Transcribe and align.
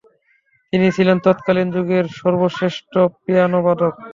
তিনি 0.73 0.87
ছিলেন 0.95 1.17
তৎকালীন 1.25 1.67
যুগের 1.75 2.05
সর্বশ্রেষ্ঠ 2.19 2.93
পিয়ানো 3.23 3.59
বাদক। 3.65 3.93